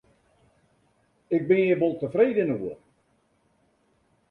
[1.35, 2.79] Ik bin hjir wol tefreden oer.